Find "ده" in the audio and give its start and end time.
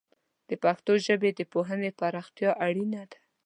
3.11-3.19